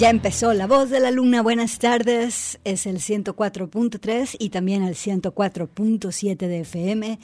[0.00, 1.42] Ya empezó La Voz de la Luna.
[1.42, 2.58] Buenas tardes.
[2.64, 7.18] Es el 104.3 y también el 104.7 de FM.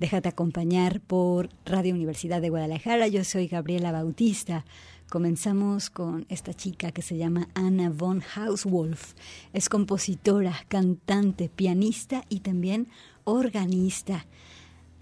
[0.00, 3.06] Déjate acompañar por Radio Universidad de Guadalajara.
[3.06, 4.64] Yo soy Gabriela Bautista.
[5.08, 9.12] Comenzamos con esta chica que se llama Anna von Hauswolf.
[9.52, 12.88] Es compositora, cantante, pianista y también
[13.22, 14.26] organista.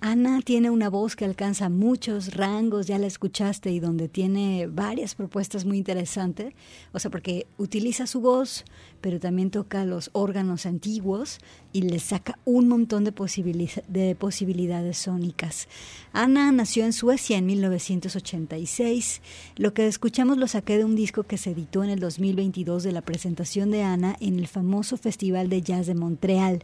[0.07, 5.15] Ana tiene una voz que alcanza muchos rangos, ya la escuchaste, y donde tiene varias
[5.15, 6.53] propuestas muy interesantes.
[6.93, 8.67] O sea, porque utiliza su voz,
[9.01, 11.39] pero también toca los órganos antiguos
[11.73, 13.15] y le saca un montón de,
[13.89, 15.69] de posibilidades sónicas.
[16.13, 19.23] Ana nació en Suecia en 1986.
[19.57, 22.93] Lo que escuchamos lo saqué de un disco que se editó en el 2022 de
[22.93, 26.63] la presentación de Ana en el famoso Festival de Jazz de Montreal.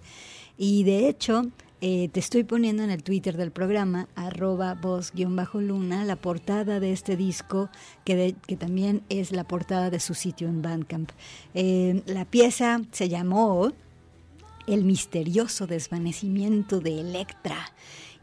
[0.59, 1.51] Y de hecho,
[1.83, 7.17] eh, te estoy poniendo en el Twitter del programa, arroba voz-luna, la portada de este
[7.17, 7.71] disco,
[8.05, 11.11] que, que, también es la portada de su sitio en Bandcamp.
[11.55, 13.73] Eh, la pieza se llamó
[14.67, 17.73] El misterioso desvanecimiento de Electra.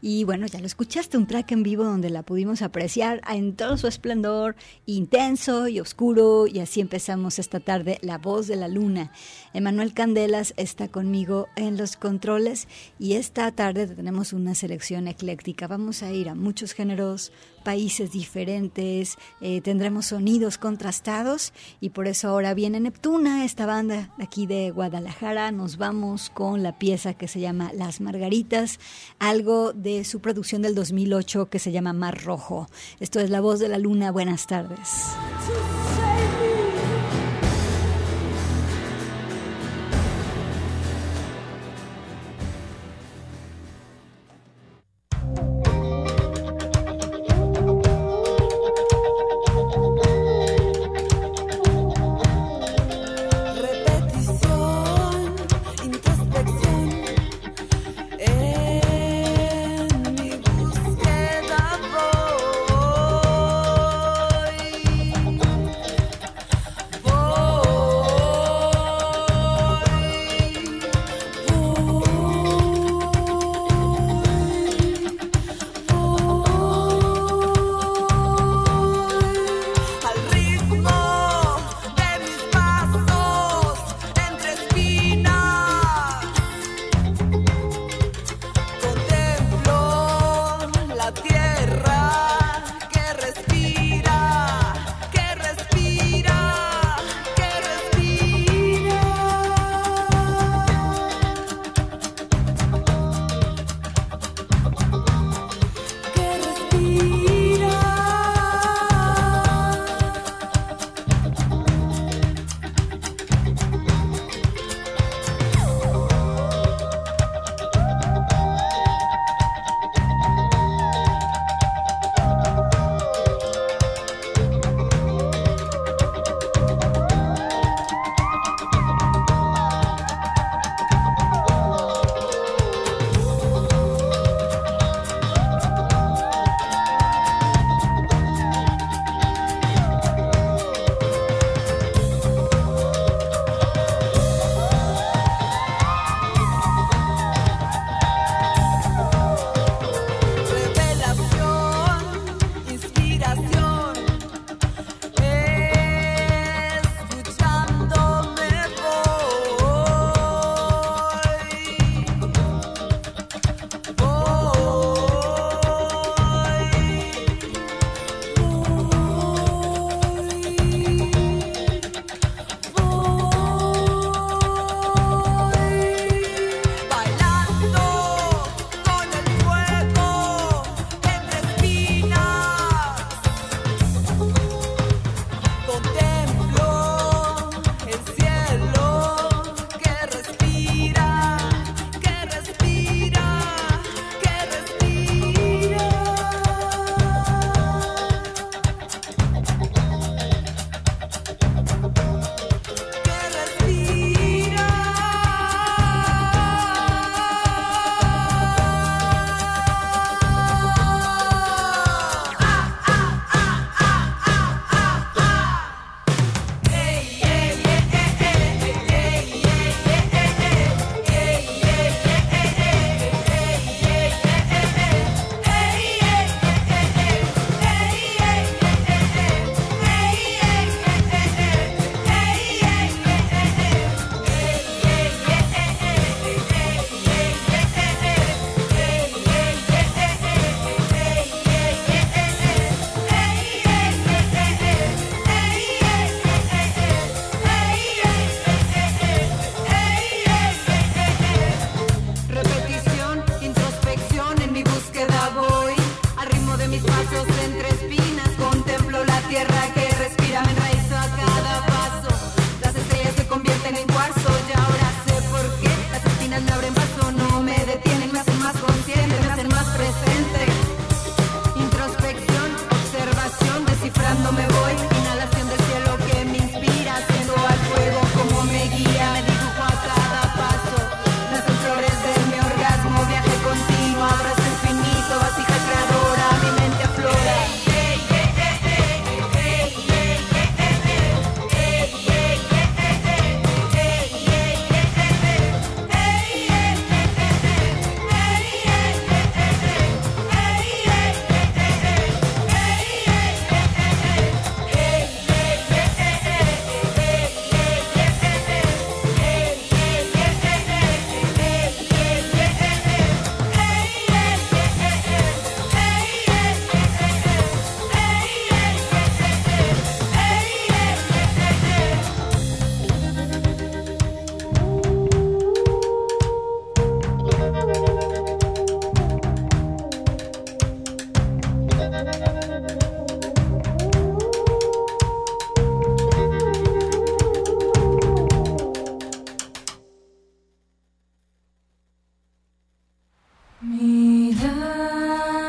[0.00, 3.76] Y bueno, ya lo escuchaste, un track en vivo donde la pudimos apreciar en todo
[3.76, 4.54] su esplendor,
[4.86, 6.46] intenso y oscuro.
[6.46, 9.12] Y así empezamos esta tarde, La Voz de la Luna.
[9.54, 12.68] Emanuel Candelas está conmigo en los controles
[13.00, 15.66] y esta tarde tenemos una selección ecléctica.
[15.66, 22.28] Vamos a ir a muchos géneros, países diferentes, eh, tendremos sonidos contrastados y por eso
[22.28, 25.52] ahora viene Neptuna, esta banda aquí de Guadalajara.
[25.52, 28.80] Nos vamos con la pieza que se llama Las Margaritas,
[29.18, 32.68] algo de su producción del 2008 que se llama Mar Rojo.
[33.00, 34.10] Esto es La Voz de la Luna.
[34.12, 34.88] Buenas tardes.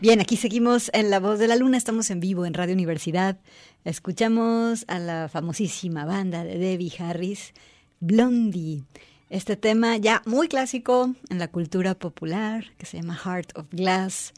[0.00, 3.38] Bien, aquí seguimos en La Voz de la Luna, estamos en vivo en Radio Universidad.
[3.84, 7.52] Escuchamos a la famosísima banda de Debbie Harris,
[8.00, 8.82] Blondie.
[9.28, 14.32] Este tema ya muy clásico en la cultura popular, que se llama Heart of Glass.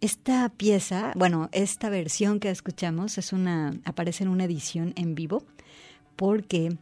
[0.00, 5.44] Esta pieza, bueno, esta versión que escuchamos es una, aparece en una edición en vivo,
[6.16, 6.76] porque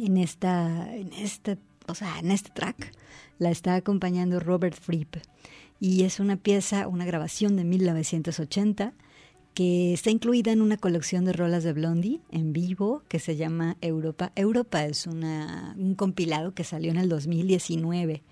[0.00, 2.90] en esta, en este, o sea, en este track
[3.38, 5.16] la está acompañando Robert Fripp
[5.84, 8.94] y es una pieza, una grabación de 1980
[9.52, 13.76] que está incluida en una colección de rolas de Blondie en vivo que se llama
[13.82, 14.32] Europa.
[14.34, 18.22] Europa es un compilado que salió en el 2019.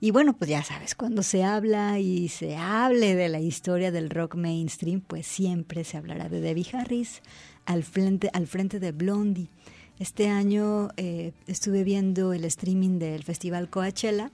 [0.00, 4.10] Y bueno, pues ya sabes, cuando se habla y se hable de la historia del
[4.10, 7.22] rock mainstream, pues siempre se hablará de Debbie Harris
[7.64, 9.50] al frente, al frente de Blondie.
[10.00, 14.32] Este año eh, estuve viendo el streaming del Festival Coachella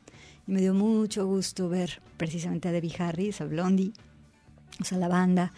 [0.49, 3.93] y me dio mucho gusto ver precisamente a Debbie Harris, a Blondie,
[4.81, 5.53] o sea, la banda,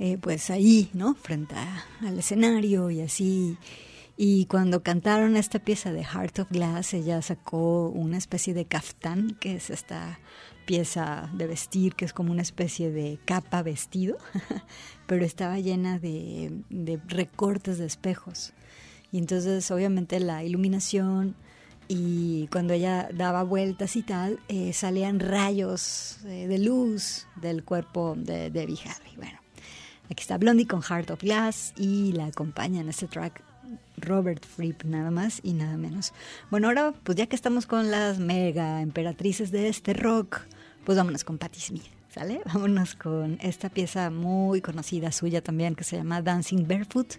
[0.00, 1.14] eh, pues ahí, ¿no?
[1.14, 1.54] Frente
[2.00, 3.56] al escenario y así.
[4.16, 9.36] Y cuando cantaron esta pieza de Heart of Glass, ella sacó una especie de kaftán,
[9.40, 10.18] que es esta
[10.66, 14.18] pieza de vestir, que es como una especie de capa vestido,
[15.06, 18.54] pero estaba llena de, de recortes de espejos.
[19.12, 21.36] Y entonces obviamente la iluminación,
[21.94, 28.14] y cuando ella daba vueltas y tal, eh, salían rayos eh, de luz del cuerpo
[28.16, 29.14] de Debbie Harry.
[29.16, 29.38] Bueno,
[30.04, 33.42] aquí está Blondie con Heart of Glass y la acompaña en este track
[33.98, 36.14] Robert Fripp, nada más y nada menos.
[36.50, 40.40] Bueno, ahora, pues ya que estamos con las mega emperatrices de este rock,
[40.86, 42.01] pues vámonos con Patti Smith.
[42.12, 42.42] ¿Sale?
[42.52, 47.14] Vámonos con esta pieza muy conocida suya también que se llama Dancing Barefoot.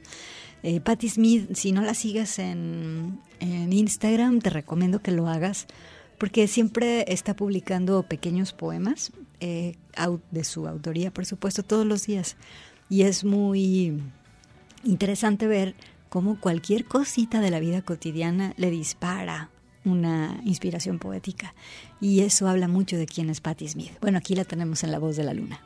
[0.62, 5.68] Eh, Patti Smith, si no la sigues en, Instagram, te recomiendo que lo hagas
[6.18, 9.76] porque siempre está publicando pequeños poemas eh,
[10.32, 12.38] de su autoría, por supuesto, todos los días.
[12.88, 14.00] Y es muy
[14.84, 15.76] interesante ver
[16.08, 19.50] cómo cualquier cosita de la vida cotidiana le dispara
[19.86, 21.54] una inspiración poética.
[22.00, 23.92] Y eso habla mucho de quién es Patti Smith.
[24.02, 25.62] Bueno, aquí la tenemos en La Voz de la Luna.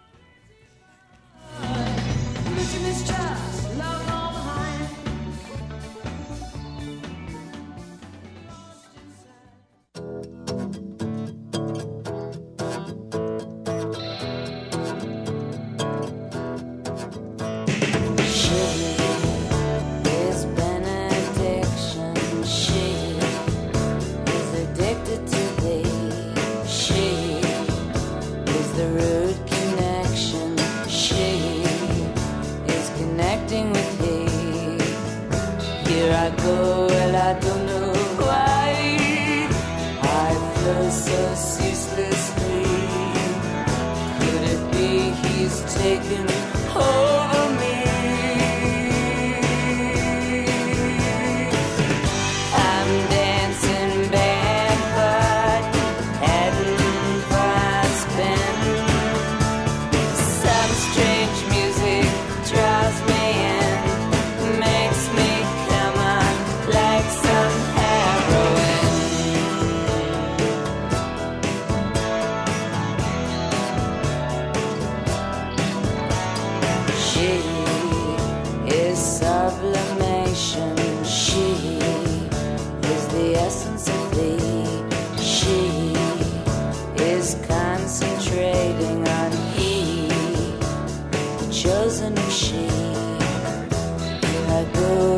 [94.58, 95.17] Good.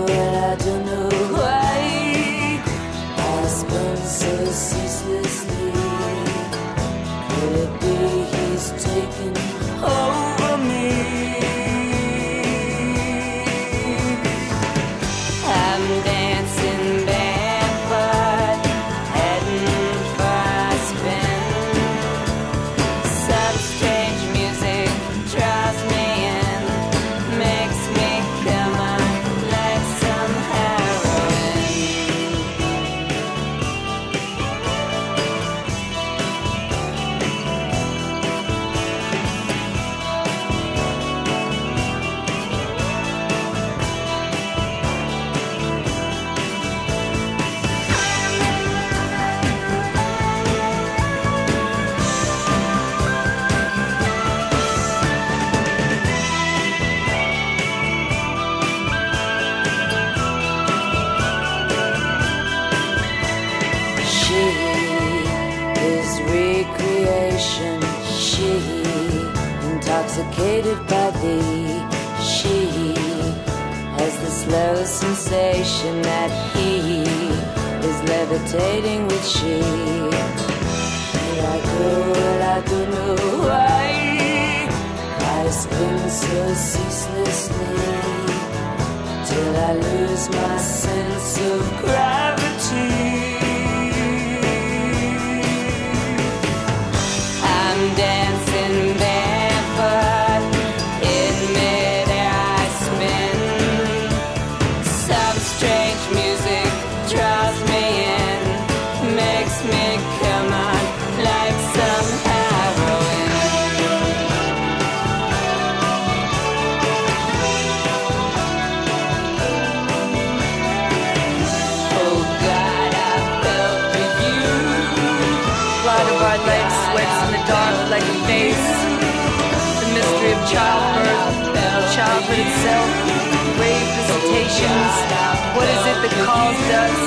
[135.56, 136.98] What is it that calls us?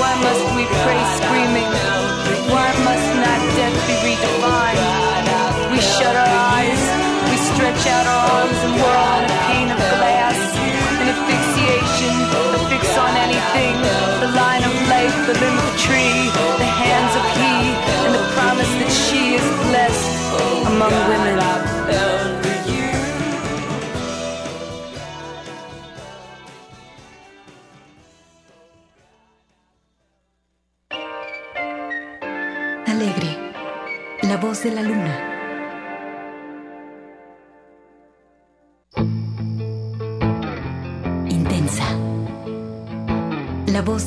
[0.00, 1.70] Why must we pray screaming?
[2.48, 4.80] Why must not death be redefined?
[5.68, 6.82] We shut our eyes,
[7.28, 10.40] we stretch out our arms and we're on a pane of glass.
[11.00, 12.16] An asphyxiation,
[12.56, 13.76] a fix on anything.
[14.24, 17.54] The line of life, the limb of the tree, the hands of he,
[18.08, 20.08] and the promise that she is blessed
[20.64, 22.49] among women.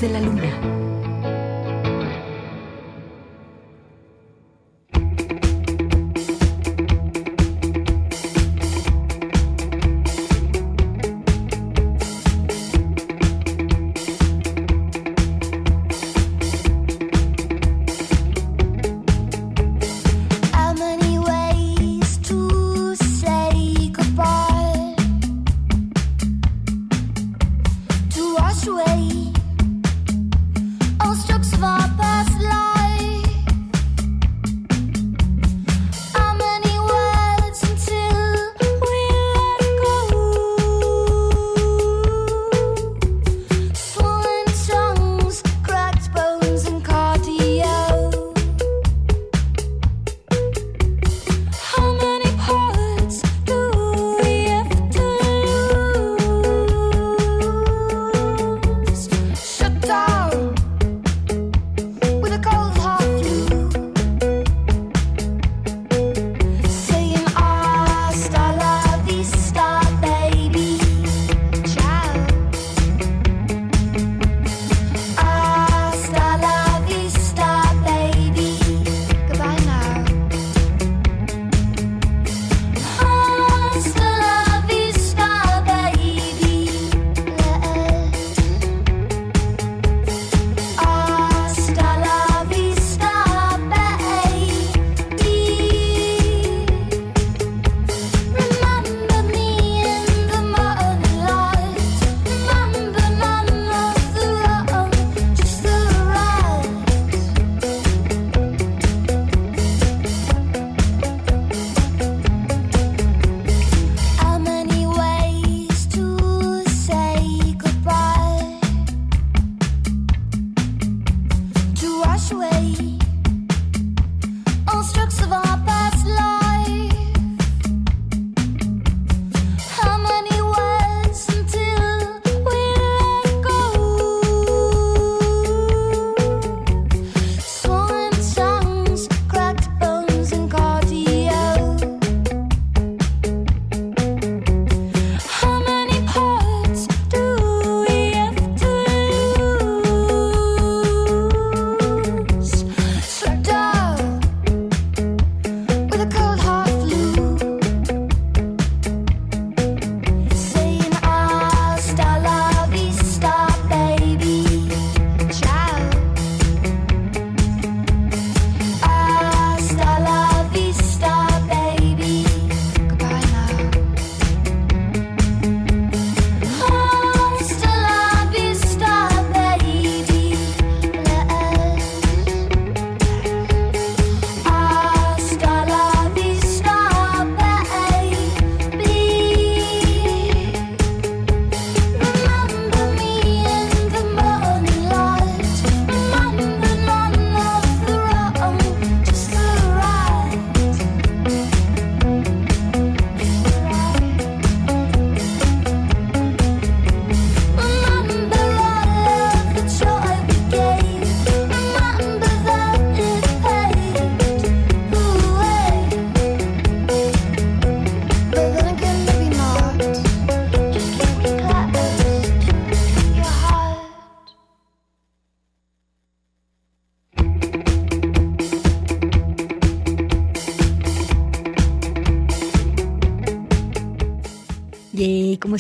[0.04, 0.73] de la luna.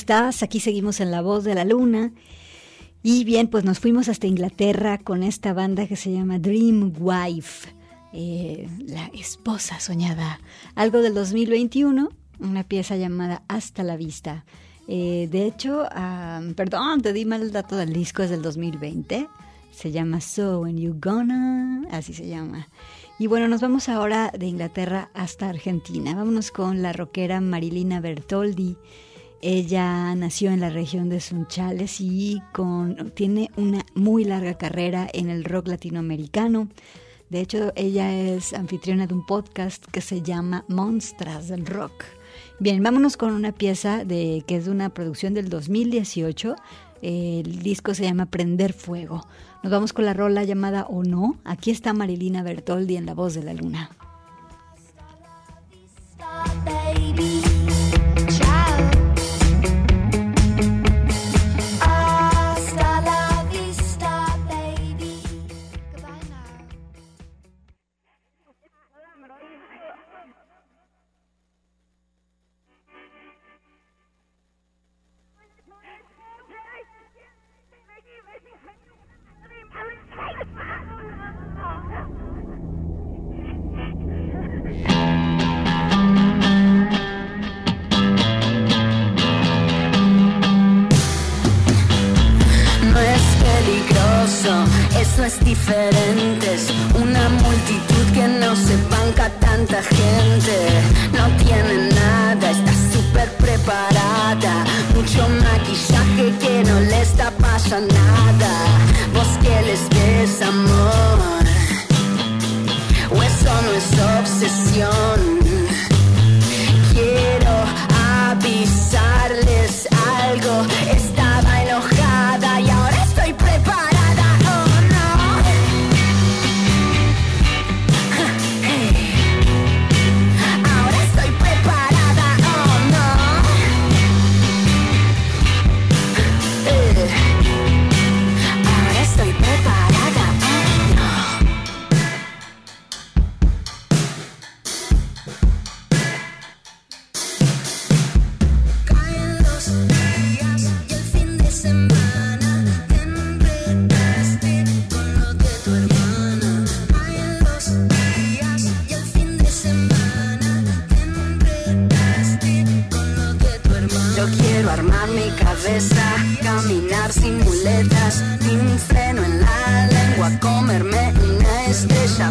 [0.04, 0.44] Estás?
[0.44, 2.12] Aquí seguimos en La Voz de la Luna.
[3.04, 7.70] Y bien, pues nos fuimos hasta Inglaterra con esta banda que se llama Dream Wife,
[8.12, 10.42] eh, la esposa soñada.
[10.76, 14.44] Algo del 2021, una pieza llamada Hasta la Vista.
[14.89, 15.86] Eh, de hecho,
[16.58, 19.30] perdón, te di mal el dato del disco, es del 2020.
[19.72, 22.68] Se llama So When You Gonna, así se llama.
[23.20, 26.13] Y bueno, nos vamos ahora de Inglaterra hasta Argentina.
[26.13, 28.76] Vámonos con la rockera Marilina Bertoldi.
[29.45, 32.41] Ella nació en la región de Sunchales y
[33.13, 36.69] tiene una muy larga carrera en el rock latinoamericano.
[37.29, 42.06] De hecho, ella es anfitriona de un podcast que se llama Monstras del Rock.
[42.60, 46.56] Bien, vámonos con una pieza de que es de una producción del 2018.
[47.01, 49.27] El disco se llama Prender Fuego.
[49.62, 51.38] Nos vamos con la rola llamada O No.
[51.43, 53.89] Aquí está Marilina Bertoldi en La Voz de la Luna.
[95.34, 96.03] Es diferente.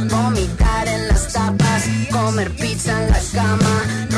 [0.09, 4.09] Vomitar en las tapas, comer pizza en la cama,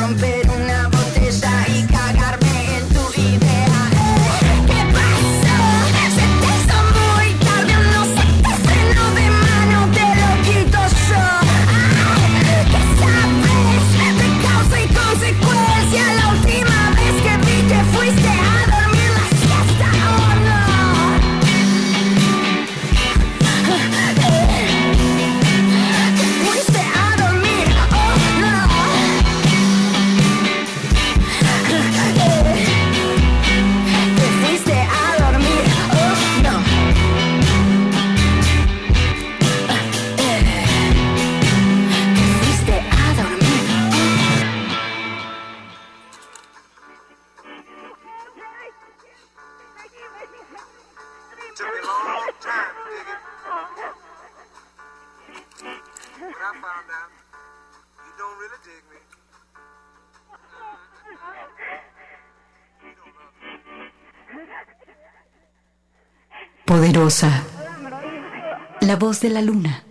[68.81, 69.85] La voz de la luna.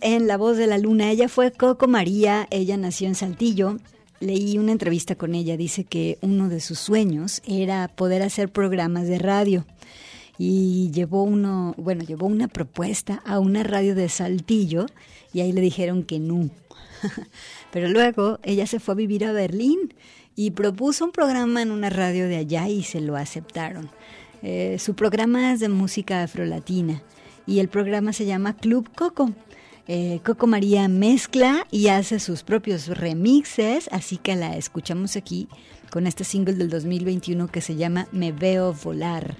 [0.00, 1.10] en La Voz de la Luna.
[1.10, 3.76] Ella fue Coco María, ella nació en Saltillo.
[4.20, 9.06] Leí una entrevista con ella, dice que uno de sus sueños era poder hacer programas
[9.06, 9.66] de radio
[10.38, 14.86] y llevó uno, bueno, llevó una propuesta a una radio de Saltillo
[15.34, 16.48] y ahí le dijeron que no.
[17.70, 19.92] Pero luego ella se fue a vivir a Berlín
[20.34, 23.90] y propuso un programa en una radio de allá y se lo aceptaron.
[24.42, 27.02] Eh, su programa es de música afrolatina
[27.46, 29.32] y el programa se llama Club Coco
[29.88, 35.48] eh, Coco María mezcla y hace sus propios remixes, así que la escuchamos aquí
[35.90, 39.36] con este single del 2021 que se llama Me Veo Volar.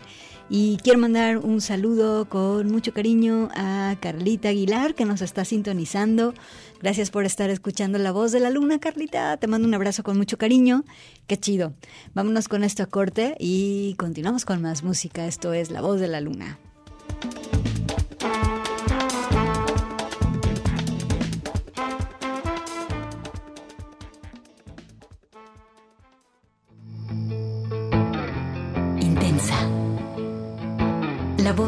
[0.49, 6.35] Y quiero mandar un saludo con mucho cariño a Carlita Aguilar que nos está sintonizando.
[6.81, 9.37] Gracias por estar escuchando la voz de la luna, Carlita.
[9.39, 10.85] Te mando un abrazo con mucho cariño.
[11.27, 11.75] Qué chido.
[12.15, 15.27] Vámonos con esto a corte y continuamos con más música.
[15.27, 16.61] Esto es La voz de la luna.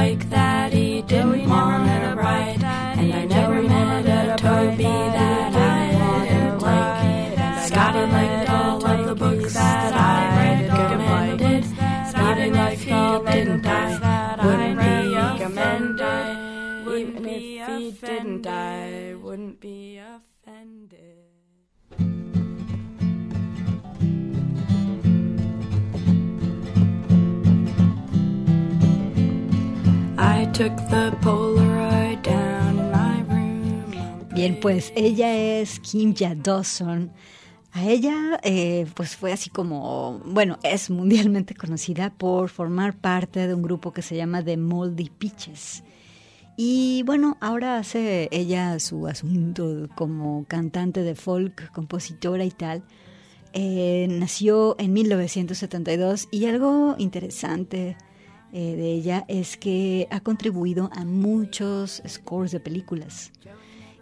[0.00, 0.49] like that.
[34.34, 37.12] Bien, pues ella es Kimya Dawson.
[37.72, 43.54] A ella, eh, pues fue así como, bueno, es mundialmente conocida por formar parte de
[43.54, 45.84] un grupo que se llama The Moldy Peaches.
[46.56, 52.82] Y bueno, ahora hace ella su asunto como cantante de folk, compositora y tal.
[53.52, 57.96] Eh, nació en 1972 y algo interesante
[58.52, 63.32] eh, de ella es que ha contribuido a muchos scores de películas.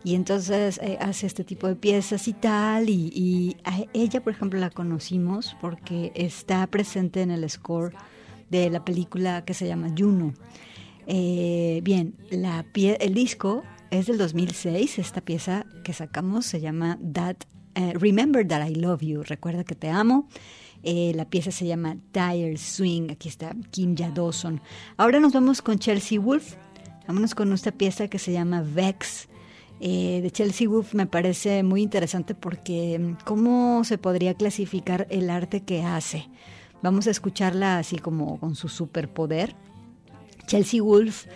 [0.05, 2.89] Y entonces eh, hace este tipo de piezas y tal.
[2.89, 7.93] Y, a ella, por ejemplo, la conocimos porque está presente en el score
[8.49, 10.33] de la película que se llama Juno.
[11.07, 14.99] Eh, bien, la pie- el disco es del 2006.
[14.99, 17.37] Esta pieza que sacamos se llama That,
[17.95, 19.23] Remember That I Love You.
[19.25, 20.29] Recuerda que te amo.
[20.91, 23.11] Eh, la pieza se llama Tire Swing.
[23.11, 24.63] Aquí está Kim Dawson.
[24.97, 26.55] Ahora nos vamos con Chelsea Wolf.
[27.07, 29.29] Vámonos con esta pieza que se llama Vex.
[29.81, 35.29] Eh, de Chelsea Wolf me parece muy interesante porque mm, cómo se podría clasificar el
[35.29, 36.31] arte que hace.
[36.83, 39.55] Vamos a escucharla así como con su superpoder.
[40.47, 41.27] Chelsea Wolf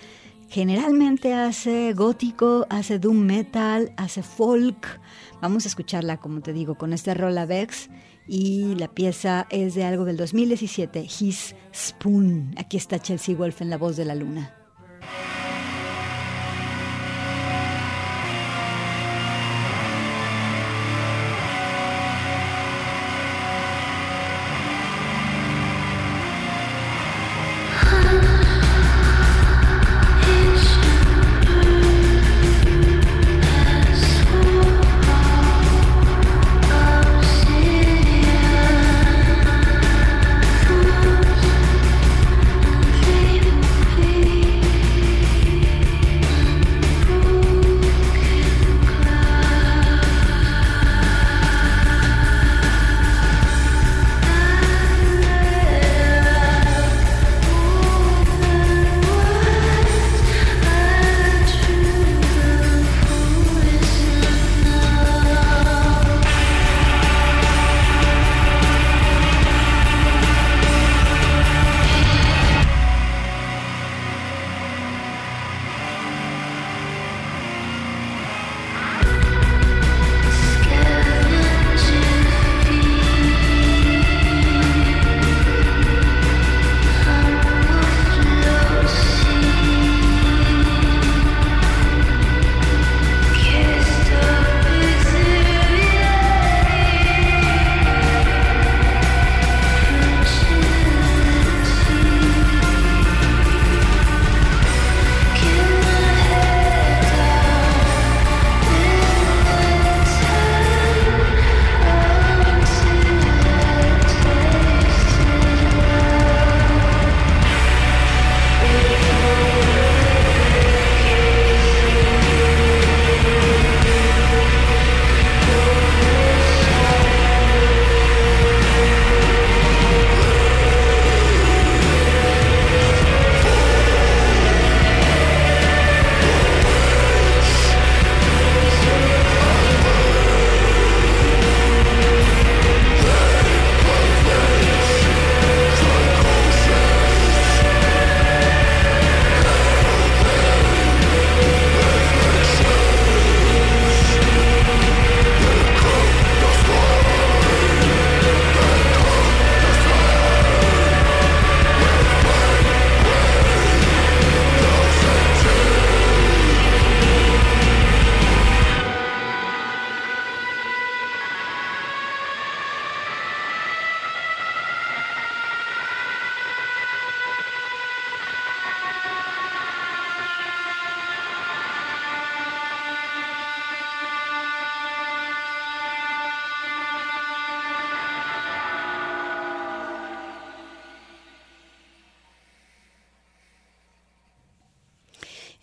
[0.49, 4.99] generalmente hace gótico, hace doom metal, hace folk.
[5.43, 7.91] Vamos a escucharla, como te digo, con este rola Vex.
[8.27, 12.55] Y la pieza es de algo del 2017, His Spoon.
[12.57, 14.62] Aquí está Chelsea Wolf en la voz de la luna.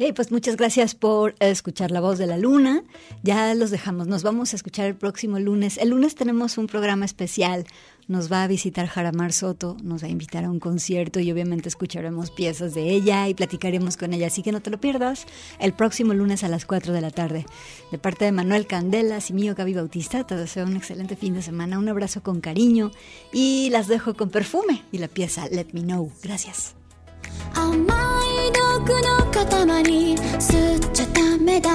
[0.01, 2.85] Hey, pues muchas gracias por escuchar la voz de la luna.
[3.21, 4.07] Ya los dejamos.
[4.07, 5.77] Nos vamos a escuchar el próximo lunes.
[5.77, 7.65] El lunes tenemos un programa especial.
[8.07, 11.67] Nos va a visitar Jaramar Soto, nos va a invitar a un concierto y obviamente
[11.67, 14.27] escucharemos piezas de ella y platicaremos con ella.
[14.27, 15.25] Así que no te lo pierdas
[15.59, 17.45] el próximo lunes a las 4 de la tarde.
[17.91, 21.41] De parte de Manuel Candelas y mío Gaby Bautista, te deseo un excelente fin de
[21.41, 21.77] semana.
[21.77, 22.91] Un abrazo con cariño
[23.33, 26.09] y las dejo con perfume y la pieza Let Me Know.
[26.23, 26.78] Gracias.
[27.53, 31.69] 甘い毒の塊吸っちゃダメだ。